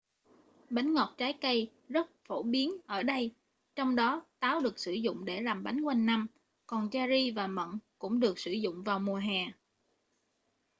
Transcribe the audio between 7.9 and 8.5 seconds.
cũng được